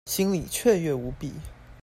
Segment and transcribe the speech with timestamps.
[0.07, 1.31] 心裡雀躍無比